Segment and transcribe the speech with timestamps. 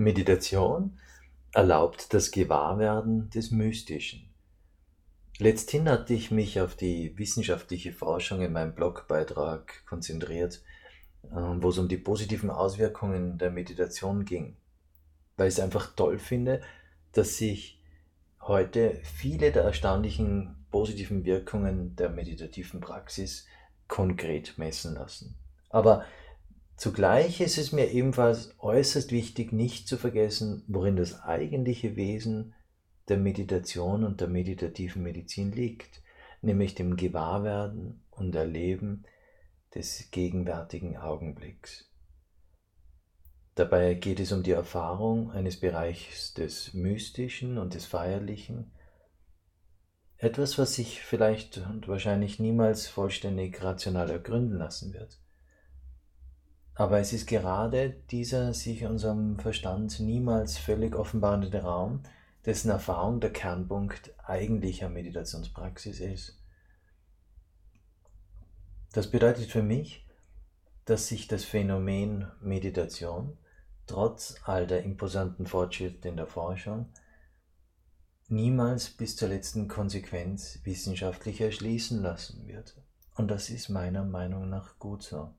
[0.00, 0.98] Meditation
[1.52, 4.30] erlaubt das Gewahrwerden des Mystischen.
[5.38, 10.62] Letzthin hatte ich mich auf die wissenschaftliche Forschung in meinem Blogbeitrag konzentriert,
[11.24, 14.56] äh, wo es um die positiven Auswirkungen der Meditation ging,
[15.36, 16.62] weil ich es einfach toll finde,
[17.12, 17.82] dass sich
[18.40, 23.46] heute viele der erstaunlichen positiven Wirkungen der meditativen Praxis
[23.86, 25.36] konkret messen lassen.
[25.68, 26.04] Aber
[26.80, 32.54] Zugleich ist es mir ebenfalls äußerst wichtig, nicht zu vergessen, worin das eigentliche Wesen
[33.08, 36.02] der Meditation und der meditativen Medizin liegt,
[36.40, 39.04] nämlich dem Gewahrwerden und Erleben
[39.74, 41.92] des gegenwärtigen Augenblicks.
[43.56, 48.72] Dabei geht es um die Erfahrung eines Bereichs des Mystischen und des Feierlichen,
[50.16, 55.20] etwas, was sich vielleicht und wahrscheinlich niemals vollständig rational ergründen lassen wird.
[56.80, 62.02] Aber es ist gerade dieser sich unserem Verstand niemals völlig offenbarende Raum,
[62.46, 66.40] dessen Erfahrung der Kernpunkt eigentlicher Meditationspraxis ist.
[68.94, 70.06] Das bedeutet für mich,
[70.86, 73.36] dass sich das Phänomen Meditation
[73.86, 76.86] trotz all der imposanten Fortschritte in der Forschung
[78.28, 82.74] niemals bis zur letzten Konsequenz wissenschaftlich erschließen lassen wird.
[83.16, 85.34] Und das ist meiner Meinung nach gut so.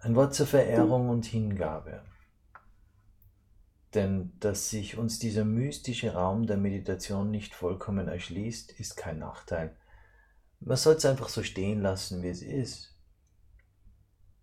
[0.00, 2.02] Ein Wort zur Verehrung und Hingabe.
[3.94, 9.74] Denn dass sich uns dieser mystische Raum der Meditation nicht vollkommen erschließt, ist kein Nachteil.
[10.60, 12.96] Man soll es einfach so stehen lassen, wie es ist.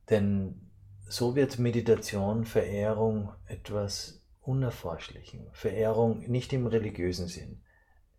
[0.10, 0.72] Denn
[1.08, 5.48] so wird Meditation, Verehrung etwas Unerforschlichen.
[5.54, 7.62] Verehrung nicht im religiösen Sinn,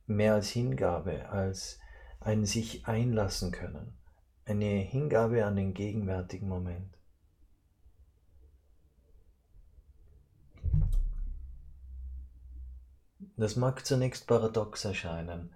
[0.07, 1.81] mehr als Hingabe, als
[2.21, 3.99] ein sich einlassen können,
[4.45, 6.97] eine Hingabe an den gegenwärtigen Moment.
[13.37, 15.51] Das mag zunächst paradox erscheinen.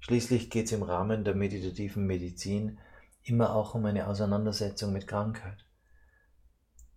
[0.00, 2.78] Schließlich geht es im Rahmen der meditativen Medizin
[3.22, 5.64] immer auch um eine Auseinandersetzung mit Krankheit.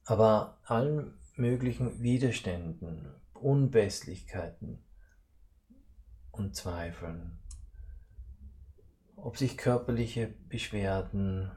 [0.03, 4.83] Aber allen möglichen Widerständen, Unbestlichkeiten
[6.31, 7.39] und Zweifeln,
[9.15, 11.51] ob sich körperliche Beschwerden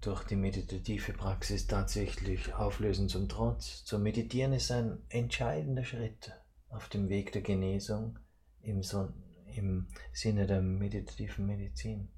[0.00, 6.32] durch die meditative Praxis tatsächlich auflösen zum Trotz, zu meditieren ist ein entscheidender Schritt
[6.70, 8.18] auf dem Weg der Genesung
[8.62, 9.08] im, so
[9.54, 12.08] im Sinne der meditativen Medizin.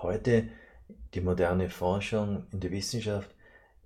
[0.00, 0.48] Heute
[1.14, 3.30] die moderne Forschung in der Wissenschaft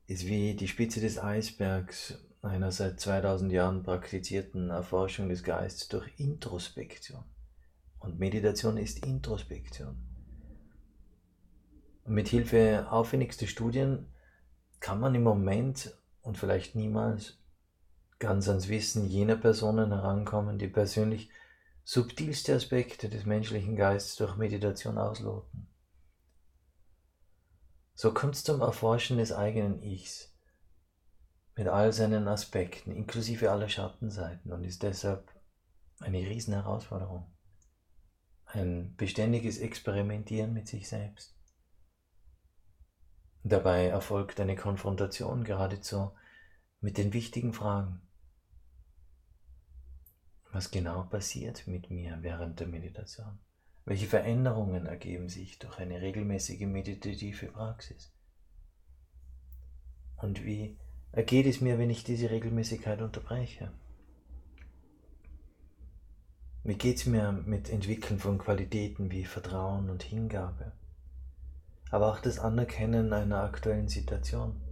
[0.06, 6.08] ist wie die Spitze des Eisbergs einer seit 2000 Jahren praktizierten Erforschung des Geistes durch
[6.18, 7.24] Introspektion.
[7.98, 9.96] Und Meditation ist Introspektion.
[12.04, 14.06] Und mit Hilfe aufwendigster Studien
[14.78, 15.92] kann man im Moment
[16.22, 17.38] und vielleicht niemals
[18.18, 21.30] ganz ans Wissen jener Personen herankommen, die persönlich
[21.84, 25.68] subtilste Aspekte des menschlichen Geistes durch Meditation ausloten.
[27.94, 30.34] So kommt es zum Erforschen des eigenen Ichs
[31.54, 35.30] mit all seinen Aspekten, inklusive aller Schattenseiten und ist deshalb
[36.00, 37.26] eine Riesenherausforderung.
[38.44, 41.34] Ein beständiges Experimentieren mit sich selbst.
[43.42, 46.12] Dabei erfolgt eine Konfrontation geradezu
[46.80, 48.05] mit den wichtigen Fragen
[50.56, 53.38] was genau passiert mit mir während der Meditation?
[53.84, 58.10] Welche Veränderungen ergeben sich durch eine regelmäßige meditative Praxis?
[60.16, 60.78] Und wie
[61.12, 63.70] ergeht es mir, wenn ich diese Regelmäßigkeit unterbreche?
[66.64, 70.72] Wie geht es mir mit Entwickeln von Qualitäten wie Vertrauen und Hingabe,
[71.90, 74.65] aber auch das Anerkennen einer aktuellen Situation?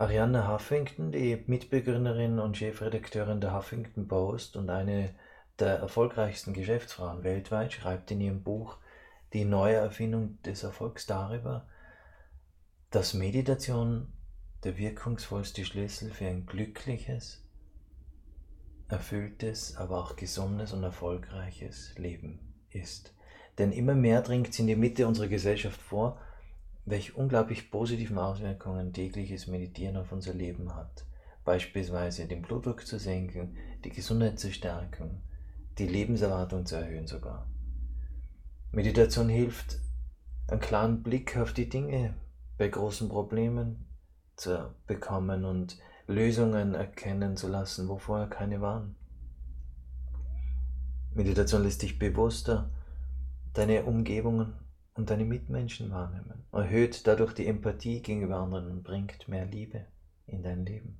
[0.00, 5.14] Arianna Huffington, die Mitbegründerin und Chefredakteurin der Huffington Post und eine
[5.58, 8.78] der erfolgreichsten Geschäftsfrauen weltweit, schreibt in ihrem Buch
[9.34, 11.68] Die neue Erfindung des Erfolgs darüber,
[12.90, 14.10] dass Meditation
[14.64, 17.44] der wirkungsvollste Schlüssel für ein glückliches,
[18.88, 23.12] erfülltes, aber auch gesundes und erfolgreiches Leben ist.
[23.58, 26.18] Denn immer mehr dringt sie in die Mitte unserer Gesellschaft vor,
[26.90, 31.06] welche unglaublich positiven Auswirkungen tägliches Meditieren auf unser Leben hat.
[31.44, 35.22] Beispielsweise den Blutdruck zu senken, die Gesundheit zu stärken,
[35.78, 37.46] die Lebenserwartung zu erhöhen sogar.
[38.72, 39.80] Meditation hilft,
[40.48, 42.14] einen klaren Blick auf die Dinge
[42.58, 43.86] bei großen Problemen
[44.36, 48.96] zu bekommen und Lösungen erkennen zu lassen, wo vorher keine waren.
[51.14, 52.70] Meditation lässt dich bewusster
[53.52, 54.54] deine Umgebungen
[55.00, 56.44] und deine Mitmenschen wahrnehmen.
[56.52, 59.86] Erhöht dadurch die Empathie gegenüber anderen und bringt mehr Liebe
[60.26, 60.98] in dein Leben.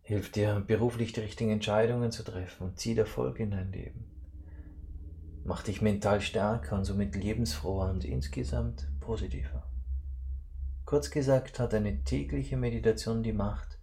[0.00, 4.06] Hilft dir beruflich die richtigen Entscheidungen zu treffen und zieht Erfolg in dein Leben.
[5.44, 9.68] Macht dich mental stärker und somit lebensfroher und insgesamt positiver.
[10.86, 13.78] Kurz gesagt hat eine tägliche Meditation die Macht,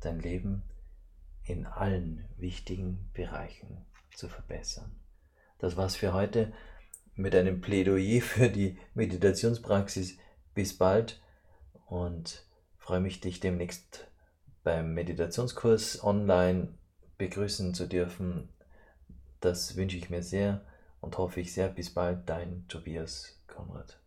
[0.00, 0.62] dein Leben
[1.42, 4.92] in allen wichtigen Bereichen zu verbessern.
[5.58, 6.52] Das war's für heute
[7.14, 10.18] mit einem Plädoyer für die Meditationspraxis.
[10.54, 11.20] Bis bald
[11.86, 12.44] und
[12.78, 14.08] freue mich, dich demnächst
[14.64, 16.74] beim Meditationskurs online
[17.16, 18.48] begrüßen zu dürfen.
[19.40, 20.62] Das wünsche ich mir sehr
[21.00, 21.68] und hoffe ich sehr.
[21.68, 24.00] Bis bald, dein Tobias Konrad.